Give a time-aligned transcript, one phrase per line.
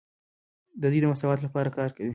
[0.81, 2.09] دوی د مساوات لپاره کار کوي.